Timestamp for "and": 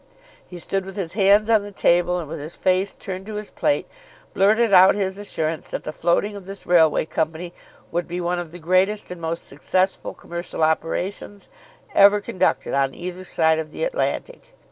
2.17-2.27, 9.11-9.21